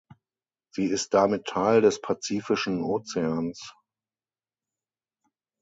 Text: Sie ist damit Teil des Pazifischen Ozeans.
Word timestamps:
Sie 0.71 0.85
ist 0.87 1.13
damit 1.13 1.45
Teil 1.45 1.81
des 1.81 2.01
Pazifischen 2.01 2.81
Ozeans. 2.81 3.71